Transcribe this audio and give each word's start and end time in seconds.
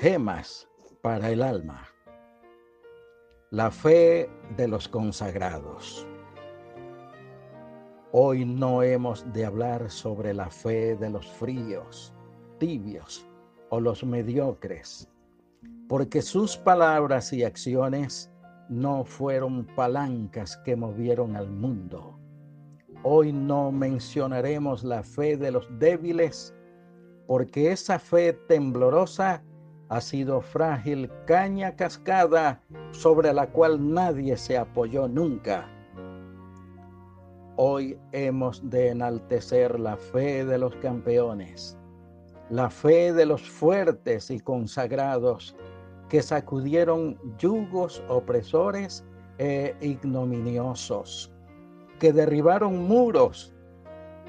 Gemas 0.00 0.68
para 1.02 1.32
el 1.32 1.42
alma. 1.42 1.88
La 3.50 3.68
fe 3.72 4.30
de 4.56 4.68
los 4.68 4.86
consagrados. 4.86 6.06
Hoy 8.12 8.44
no 8.44 8.84
hemos 8.84 9.26
de 9.32 9.44
hablar 9.44 9.90
sobre 9.90 10.34
la 10.34 10.50
fe 10.50 10.94
de 10.94 11.10
los 11.10 11.26
fríos, 11.32 12.14
tibios 12.58 13.26
o 13.70 13.80
los 13.80 14.04
mediocres, 14.04 15.10
porque 15.88 16.22
sus 16.22 16.56
palabras 16.56 17.32
y 17.32 17.42
acciones 17.42 18.30
no 18.68 19.04
fueron 19.04 19.66
palancas 19.74 20.58
que 20.58 20.76
movieron 20.76 21.34
al 21.34 21.50
mundo. 21.50 22.16
Hoy 23.02 23.32
no 23.32 23.72
mencionaremos 23.72 24.84
la 24.84 25.02
fe 25.02 25.36
de 25.36 25.50
los 25.50 25.66
débiles, 25.80 26.54
porque 27.26 27.72
esa 27.72 27.98
fe 27.98 28.32
temblorosa 28.32 29.42
ha 29.88 30.00
sido 30.00 30.40
frágil 30.40 31.10
caña 31.26 31.74
cascada 31.74 32.60
sobre 32.90 33.32
la 33.32 33.50
cual 33.50 33.92
nadie 33.92 34.36
se 34.36 34.58
apoyó 34.58 35.08
nunca. 35.08 35.68
Hoy 37.56 37.98
hemos 38.12 38.68
de 38.68 38.90
enaltecer 38.90 39.80
la 39.80 39.96
fe 39.96 40.44
de 40.44 40.58
los 40.58 40.76
campeones, 40.76 41.76
la 42.50 42.70
fe 42.70 43.12
de 43.12 43.26
los 43.26 43.42
fuertes 43.42 44.30
y 44.30 44.38
consagrados 44.40 45.56
que 46.08 46.22
sacudieron 46.22 47.18
yugos 47.38 48.02
opresores 48.08 49.04
e 49.38 49.74
ignominiosos, 49.80 51.32
que 51.98 52.12
derribaron 52.12 52.86
muros 52.86 53.54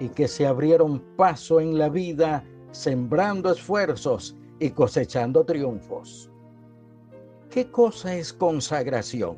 y 0.00 0.08
que 0.08 0.28
se 0.28 0.46
abrieron 0.46 1.00
paso 1.16 1.60
en 1.60 1.78
la 1.78 1.88
vida 1.88 2.44
sembrando 2.72 3.52
esfuerzos 3.52 4.36
y 4.62 4.70
cosechando 4.70 5.44
triunfos. 5.44 6.30
¿Qué 7.50 7.68
cosa 7.68 8.14
es 8.14 8.32
consagración? 8.32 9.36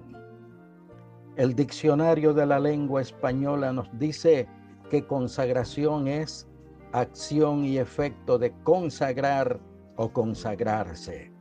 El 1.37 1.55
diccionario 1.55 2.35
de 2.35 2.45
la 2.45 2.61
lengua 2.61 3.01
española 3.01 3.73
nos 3.73 3.89
dice 3.99 4.47
que 4.91 5.07
consagración 5.07 6.09
es 6.09 6.47
acción 6.93 7.65
y 7.65 7.79
efecto 7.79 8.37
de 8.39 8.53
consagrar 8.65 9.59
o 9.97 10.13
consagrarse. 10.13 11.33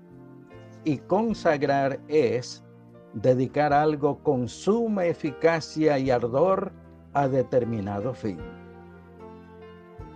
Y 0.85 0.99
consagrar 0.99 1.99
es 2.07 2.63
dedicar 3.11 3.73
algo 3.73 4.23
con 4.23 4.47
suma 4.47 5.07
eficacia 5.07 5.99
y 5.99 6.09
ardor 6.09 6.71
a 7.11 7.27
determinado 7.27 8.13
fin. 8.13 8.39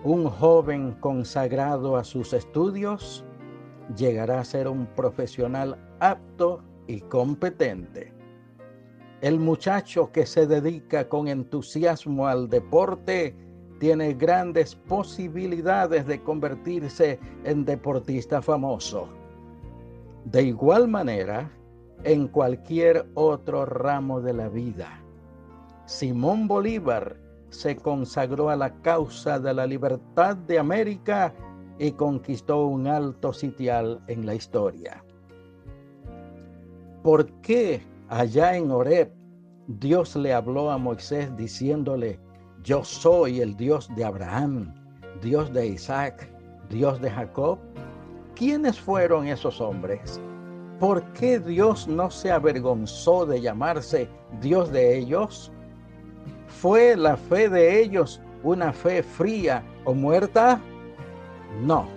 Un 0.06 0.30
joven 0.30 0.94
consagrado 1.02 1.98
a 1.98 2.06
sus 2.06 2.32
estudios 2.32 3.26
llegará 3.96 4.40
a 4.40 4.46
ser 4.46 4.68
un 4.68 4.86
profesional 4.88 5.78
apto 6.00 6.64
y 6.88 7.02
competente. 7.02 8.14
El 9.22 9.40
muchacho 9.40 10.12
que 10.12 10.26
se 10.26 10.46
dedica 10.46 11.10
con 11.10 11.28
entusiasmo 11.28 12.28
al 12.28 12.50
deporte 12.50 13.36
tiene 13.80 14.14
grandes 14.14 14.76
posibilidades 14.76 16.06
de 16.06 16.22
convertirse 16.22 17.20
en 17.44 17.66
deportista 17.66 18.42
famoso. 18.42 19.08
De 20.26 20.44
igual 20.44 20.88
manera, 20.88 21.52
en 22.04 22.28
cualquier 22.28 23.08
otro 23.16 23.66
ramo 23.66 24.22
de 24.22 24.34
la 24.34 24.50
vida. 24.50 25.02
Simón 25.86 26.48
Bolívar 26.48 27.18
se 27.50 27.76
consagró 27.76 28.50
a 28.50 28.56
la 28.56 28.74
causa 28.82 29.40
de 29.40 29.54
la 29.54 29.66
libertad 29.66 30.36
de 30.36 30.60
América 30.60 31.34
y 31.80 31.92
conquistó 31.92 32.66
un 32.66 32.88
alto 32.88 33.34
sitial 33.34 34.02
en 34.08 34.26
la 34.26 34.36
historia. 34.36 35.04
¿Por 37.04 37.32
qué 37.42 37.82
allá 38.10 38.56
en 38.56 38.72
Horeb 38.72 39.14
Dios 39.68 40.16
le 40.16 40.34
habló 40.34 40.72
a 40.72 40.78
Moisés 40.78 41.36
diciéndole, 41.38 42.20
yo 42.64 42.84
soy 42.84 43.42
el 43.42 43.56
Dios 43.56 43.90
de 43.96 44.04
Abraham, 44.04 44.74
Dios 45.22 45.54
de 45.54 45.68
Isaac, 45.68 46.30
Dios 46.70 47.00
de 47.02 47.12
Jacob? 47.12 47.60
¿Quiénes 48.36 48.80
fueron 48.80 49.28
esos 49.28 49.62
hombres? 49.62 50.22
¿Por 50.80 51.04
qué 51.14 51.40
Dios 51.40 51.88
no 51.88 52.12
se 52.12 52.32
avergonzó 52.32 53.26
de 53.26 53.42
llamarse 53.42 54.10
Dios 54.42 54.72
de 54.72 54.98
ellos? 54.98 55.52
¿Fue 56.48 56.96
la 56.96 57.18
fe 57.18 57.50
de 57.50 57.82
ellos 57.82 58.22
una 58.44 58.72
fe 58.72 59.02
fría 59.02 59.64
o 59.86 59.94
muerta? 59.94 60.62
No. 61.62 61.88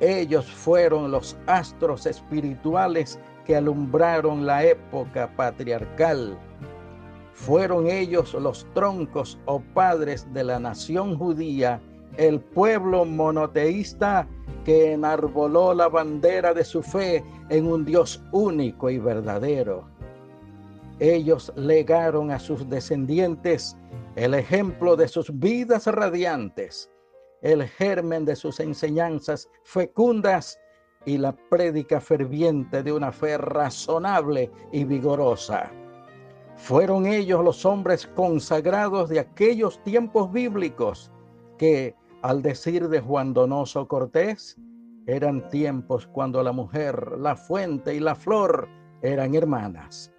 Ellos 0.00 0.46
fueron 0.46 1.10
los 1.10 1.36
astros 1.46 2.06
espirituales 2.06 3.18
que 3.44 3.56
alumbraron 3.56 4.46
la 4.46 4.64
época 4.64 5.30
patriarcal. 5.36 6.36
Fueron 7.32 7.86
ellos 7.88 8.34
los 8.34 8.66
troncos 8.74 9.38
o 9.46 9.60
padres 9.60 10.26
de 10.32 10.44
la 10.44 10.58
nación 10.58 11.18
judía, 11.18 11.80
el 12.16 12.40
pueblo 12.40 13.04
monoteísta 13.04 14.26
que 14.64 14.92
enarboló 14.92 15.74
la 15.74 15.88
bandera 15.88 16.54
de 16.54 16.64
su 16.64 16.82
fe 16.82 17.24
en 17.50 17.66
un 17.66 17.84
Dios 17.84 18.22
único 18.32 18.88
y 18.88 18.98
verdadero. 18.98 19.84
Ellos 21.00 21.52
legaron 21.56 22.30
a 22.30 22.38
sus 22.38 22.68
descendientes 22.68 23.76
el 24.16 24.34
ejemplo 24.34 24.96
de 24.96 25.08
sus 25.08 25.36
vidas 25.38 25.86
radiantes 25.86 26.88
el 27.44 27.68
germen 27.68 28.24
de 28.24 28.34
sus 28.34 28.58
enseñanzas 28.58 29.50
fecundas 29.64 30.58
y 31.04 31.18
la 31.18 31.36
prédica 31.50 32.00
ferviente 32.00 32.82
de 32.82 32.90
una 32.90 33.12
fe 33.12 33.36
razonable 33.36 34.50
y 34.72 34.84
vigorosa. 34.84 35.70
Fueron 36.56 37.04
ellos 37.04 37.44
los 37.44 37.66
hombres 37.66 38.06
consagrados 38.06 39.10
de 39.10 39.20
aquellos 39.20 39.82
tiempos 39.84 40.32
bíblicos 40.32 41.12
que, 41.58 41.94
al 42.22 42.40
decir 42.40 42.88
de 42.88 43.00
Juan 43.00 43.34
Donoso 43.34 43.86
Cortés, 43.86 44.56
eran 45.06 45.46
tiempos 45.50 46.06
cuando 46.06 46.42
la 46.42 46.52
mujer, 46.52 47.18
la 47.18 47.36
fuente 47.36 47.94
y 47.94 48.00
la 48.00 48.14
flor 48.14 48.66
eran 49.02 49.34
hermanas. 49.34 50.10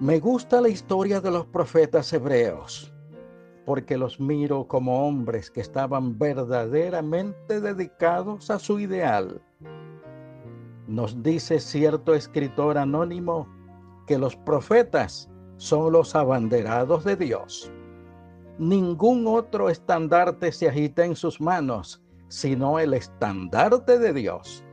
Me 0.00 0.20
gusta 0.20 0.60
la 0.60 0.68
historia 0.68 1.22
de 1.22 1.30
los 1.30 1.46
profetas 1.46 2.12
hebreos 2.12 2.92
porque 3.64 3.96
los 3.96 4.18
miro 4.18 4.66
como 4.66 5.06
hombres 5.06 5.50
que 5.50 5.60
estaban 5.60 6.18
verdaderamente 6.18 7.60
dedicados 7.60 8.50
a 8.50 8.58
su 8.58 8.80
ideal. 8.80 9.40
Nos 10.86 11.22
dice 11.22 11.60
cierto 11.60 12.14
escritor 12.14 12.78
anónimo 12.78 13.46
que 14.06 14.18
los 14.18 14.34
profetas 14.34 15.30
son 15.56 15.92
los 15.92 16.14
abanderados 16.16 17.04
de 17.04 17.16
Dios. 17.16 17.70
Ningún 18.58 19.26
otro 19.26 19.70
estandarte 19.70 20.52
se 20.52 20.68
agita 20.68 21.04
en 21.04 21.14
sus 21.14 21.40
manos, 21.40 22.02
sino 22.28 22.78
el 22.78 22.94
estandarte 22.94 23.98
de 23.98 24.12
Dios. 24.12 24.64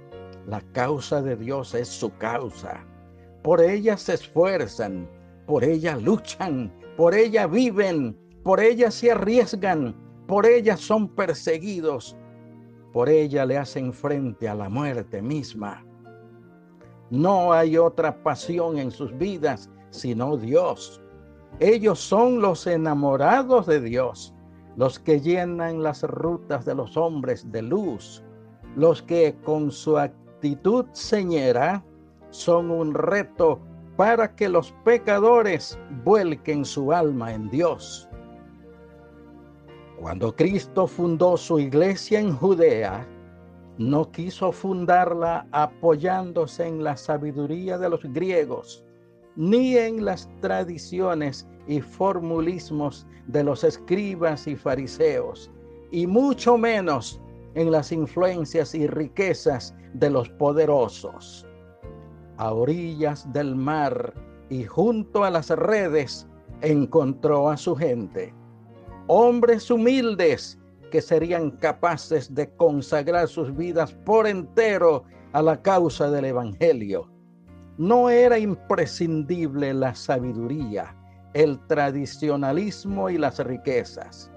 La 0.48 0.62
causa 0.72 1.22
de 1.22 1.36
Dios 1.36 1.74
es 1.74 1.88
su 1.88 2.10
causa. 2.18 2.86
Por 3.44 3.62
ella 3.62 3.96
se 3.98 4.16
esfuerzan, 4.16 5.10
por 5.46 5.64
ella 5.64 5.98
luchan, 5.98 6.74
por 6.96 7.14
ella 7.14 7.48
viven, 7.48 8.18
por 8.48 8.62
ella 8.62 8.90
se 8.92 9.12
arriesgan, 9.12 9.94
por 10.26 10.46
ella 10.46 10.78
son 10.78 11.10
perseguidos, 11.10 12.16
por 12.94 13.10
ella 13.10 13.46
le 13.46 13.58
hacen 13.58 13.92
frente 13.92 14.48
a 14.48 14.56
la 14.56 14.70
muerte 14.70 15.22
misma. 15.22 15.86
No 17.10 17.52
hay 17.52 17.78
otra 17.78 18.24
pasión 18.24 18.78
en 18.78 18.90
sus 18.90 19.12
vidas 19.18 19.70
sino 19.90 20.38
Dios. 20.38 21.02
Ellos 21.60 22.00
son 22.00 22.40
los 22.40 22.66
enamorados 22.68 23.66
de 23.66 23.82
Dios, 23.82 24.34
los 24.78 24.98
que 24.98 25.20
llenan 25.20 25.84
las 25.84 26.04
rutas 26.04 26.64
de 26.64 26.74
los 26.74 26.96
hombres 26.96 27.52
de 27.52 27.64
luz, 27.64 28.24
los 28.78 29.02
que 29.02 29.36
con 29.44 29.72
su 29.72 29.98
actitud 29.98 30.86
señera 30.94 31.84
son 32.30 32.72
un 32.72 32.94
reto 32.94 33.60
para 33.98 34.34
que 34.34 34.48
los 34.48 34.72
pecadores 34.86 35.78
vuelquen 36.06 36.64
su 36.64 36.94
alma 36.94 37.34
en 37.34 37.50
Dios. 37.50 38.07
Cuando 40.00 40.36
Cristo 40.36 40.86
fundó 40.86 41.38
su 41.38 41.60
iglesia 41.60 42.20
en 42.20 42.36
Judea, 42.36 43.08
no 43.80 44.12
quiso 44.12 44.52
fundarla 44.52 45.48
apoyándose 45.52 46.68
en 46.68 46.84
la 46.84 46.96
sabiduría 46.96 47.80
de 47.80 47.90
los 47.90 48.04
griegos, 48.04 48.86
ni 49.36 49.76
en 49.76 50.06
las 50.06 50.30
tradiciones 50.40 51.48
y 51.68 51.82
formulismos 51.82 53.08
de 53.26 53.44
los 53.44 53.64
escribas 53.64 54.46
y 54.46 54.56
fariseos, 54.56 55.50
y 55.90 56.06
mucho 56.06 56.60
menos 56.60 57.20
en 57.56 57.72
las 57.72 57.92
influencias 57.92 58.76
y 58.76 58.86
riquezas 58.86 59.76
de 59.96 60.12
los 60.12 60.30
poderosos. 60.30 61.48
A 62.38 62.54
orillas 62.54 63.32
del 63.34 63.56
mar 63.56 64.14
y 64.50 64.64
junto 64.64 65.24
a 65.24 65.32
las 65.32 65.50
redes 65.50 66.28
encontró 66.62 67.50
a 67.50 67.58
su 67.58 67.76
gente 67.76 68.37
hombres 69.08 69.72
humildes 69.72 70.60
que 70.92 71.02
serían 71.02 71.52
capaces 71.52 72.34
de 72.34 72.50
consagrar 72.56 73.28
sus 73.28 73.56
vidas 73.56 73.94
por 74.06 74.28
entero 74.28 75.04
a 75.34 75.42
la 75.42 75.62
causa 75.62 76.10
del 76.10 76.26
Evangelio. 76.26 77.10
No 77.78 78.10
era 78.10 78.40
imprescindible 78.40 79.74
la 79.74 79.94
sabiduría, 79.94 80.96
el 81.34 81.60
tradicionalismo 81.68 83.10
y 83.10 83.18
las 83.18 83.40
riquezas. 83.40 84.32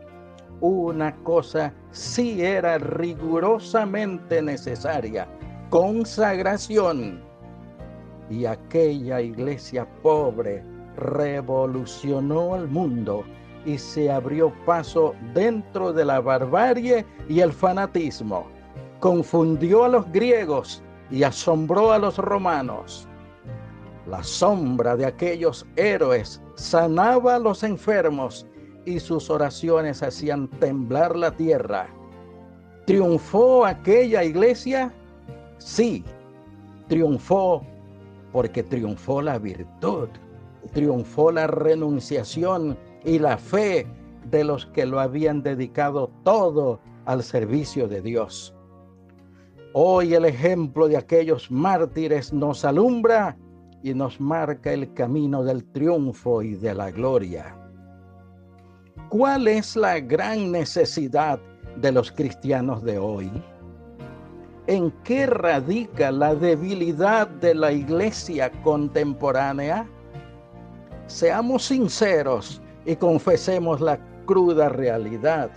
Una 0.61 1.15
cosa 1.23 1.73
sí 1.91 2.43
era 2.43 2.79
rigurosamente 2.79 4.43
necesaria, 4.43 5.27
consagración. 5.71 7.23
Y 8.29 8.45
aquella 8.45 9.21
iglesia 9.21 9.89
pobre 10.03 10.63
revolucionó 10.97 12.57
el 12.57 12.69
mundo 12.69 13.25
y 13.65 13.79
se 13.79 14.11
abrió 14.11 14.53
paso 14.65 15.15
dentro 15.35 15.93
de 15.93 16.05
la 16.05 16.21
barbarie 16.21 17.05
y 17.29 17.41
el 17.41 17.53
fanatismo. 17.53 18.47
Confundió 19.01 19.85
a 19.85 19.89
los 19.89 20.11
griegos 20.13 20.83
y 21.11 21.23
asombró 21.23 21.93
a 21.93 21.99
los 21.99 22.19
romanos. 22.19 23.09
La 24.07 24.23
sombra 24.23 24.97
de 24.97 25.07
aquellos 25.07 25.67
héroes 25.77 26.43
sanaba 26.55 27.37
a 27.37 27.39
los 27.39 27.63
enfermos 27.63 28.47
y 28.85 28.99
sus 28.99 29.31
oraciones 29.31 30.03
hacían 30.03 30.49
temblar 30.49 31.17
la 31.17 31.31
tierra. 31.31 31.89
¿Triunfó 32.87 33.67
aquella 33.67 34.25
iglesia? 34.25 34.93
Sí, 35.59 36.05
triunfó 36.89 37.63
porque 38.33 38.63
triunfó 38.63 39.21
la 39.23 39.39
virtud, 39.39 40.09
triunfó 40.73 41.31
la 41.33 41.47
renunciación 41.47 42.77
y 43.05 43.19
la 43.19 43.39
fe 43.39 43.87
de 44.31 44.45
los 44.45 44.67
que 44.67 44.87
lo 44.87 45.01
habían 45.01 45.43
dedicado 45.43 46.11
todo 46.25 46.81
al 47.07 47.23
servicio 47.23 47.89
de 47.89 48.03
Dios. 48.03 48.55
Hoy 49.73 50.15
el 50.15 50.25
ejemplo 50.25 50.89
de 50.89 50.97
aquellos 50.97 51.51
mártires 51.51 52.33
nos 52.33 52.65
alumbra 52.65 53.37
y 53.83 53.95
nos 53.95 54.21
marca 54.21 54.73
el 54.73 54.93
camino 54.95 55.43
del 55.43 55.65
triunfo 55.65 56.43
y 56.43 56.55
de 56.55 56.75
la 56.75 56.91
gloria. 56.91 57.57
¿Cuál 59.09 59.49
es 59.49 59.77
la 59.77 60.01
gran 60.01 60.53
necesidad 60.53 61.41
de 61.77 61.93
los 61.93 62.13
cristianos 62.13 62.83
de 62.83 62.99
hoy? 62.99 63.31
¿En 64.67 64.93
qué 65.03 65.27
radica 65.27 66.13
la 66.13 66.35
debilidad 66.35 67.27
de 67.27 67.55
la 67.55 67.73
iglesia 67.73 68.53
contemporánea? 68.63 69.89
Seamos 71.07 71.65
sinceros 71.65 72.60
y 72.85 72.97
confesemos 72.97 73.81
la 73.81 73.99
cruda 74.27 74.69
realidad. 74.69 75.51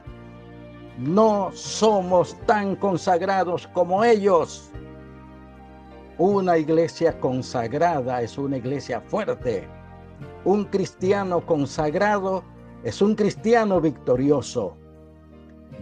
No 0.98 1.52
somos 1.54 2.38
tan 2.46 2.76
consagrados 2.76 3.68
como 3.68 4.04
ellos. 4.04 4.70
Una 6.18 6.58
iglesia 6.58 7.20
consagrada 7.20 8.22
es 8.22 8.38
una 8.38 8.58
iglesia 8.58 9.02
fuerte. 9.02 9.68
Un 10.46 10.66
cristiano 10.66 11.44
consagrado 11.46 12.44
es 12.84 13.02
un 13.02 13.16
cristiano 13.16 13.82
victorioso. 13.82 14.78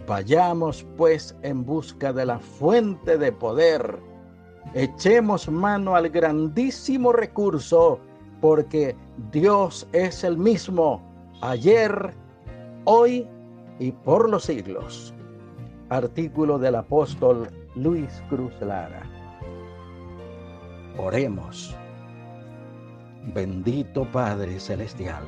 Vayamos 0.06 0.86
pues 0.96 1.36
en 1.42 1.64
busca 1.64 2.12
de 2.12 2.26
la 2.26 2.38
fuente 2.38 3.18
de 3.18 3.32
poder. 3.32 3.98
Echemos 4.74 5.48
mano 5.48 5.94
al 5.94 6.08
grandísimo 6.08 7.12
recurso 7.12 8.00
porque 8.40 8.96
Dios 9.30 9.86
es 9.92 10.24
el 10.24 10.38
mismo 10.38 11.11
ayer, 11.42 12.14
hoy 12.84 13.28
y 13.80 13.90
por 13.90 14.30
los 14.30 14.44
siglos. 14.44 15.12
Artículo 15.90 16.58
del 16.58 16.76
apóstol 16.76 17.48
Luis 17.74 18.22
Cruz 18.30 18.52
Lara. 18.60 19.02
Oremos. 20.96 21.76
Bendito 23.34 24.04
Padre 24.10 24.58
Celestial, 24.58 25.24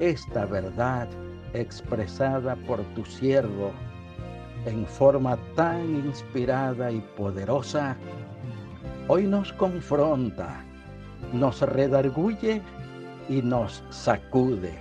esta 0.00 0.44
verdad 0.46 1.08
expresada 1.54 2.56
por 2.66 2.80
tu 2.94 3.04
siervo 3.04 3.72
en 4.66 4.86
forma 4.86 5.38
tan 5.54 5.82
inspirada 6.06 6.90
y 6.90 7.00
poderosa, 7.16 7.96
hoy 9.08 9.26
nos 9.26 9.52
confronta, 9.54 10.62
nos 11.32 11.60
redarguye 11.62 12.60
y 13.28 13.42
nos 13.42 13.82
sacude. 13.90 14.72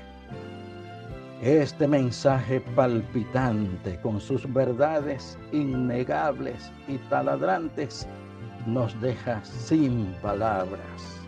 Este 1.42 1.88
mensaje 1.88 2.62
palpitante 2.76 4.00
con 4.02 4.22
sus 4.22 4.52
verdades 4.54 5.40
innegables 5.52 6.72
y 6.88 6.98
taladrantes 7.10 8.08
nos 8.68 9.00
deja 9.02 9.44
sin 9.44 10.14
palabras. 10.22 11.22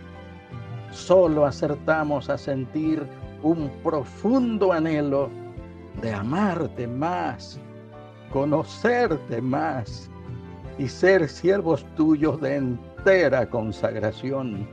Solo 0.92 1.45
acertamos 1.48 2.30
a 2.30 2.38
sentir 2.38 3.04
un 3.42 3.69
profundo 3.83 4.71
anhelo 4.71 5.30
de 6.01 6.13
amarte 6.13 6.88
más, 6.88 7.60
conocerte 8.31 9.42
más 9.42 10.10
y 10.77 10.88
ser 10.88 11.27
siervos 11.27 11.83
tuyos 11.95 12.39
de 12.42 12.57
entera 12.57 13.50
consagración. 13.50 14.68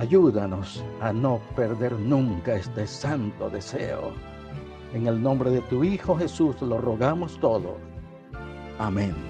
Ayúdanos 0.00 0.82
a 1.02 1.12
no 1.12 1.42
perder 1.54 1.92
nunca 1.92 2.54
este 2.54 2.86
santo 2.86 3.50
deseo. 3.50 4.12
En 4.94 5.06
el 5.06 5.22
nombre 5.22 5.50
de 5.50 5.60
tu 5.60 5.84
Hijo 5.84 6.16
Jesús 6.16 6.56
lo 6.62 6.78
rogamos 6.78 7.38
todo. 7.38 7.76
Amén. 8.78 9.29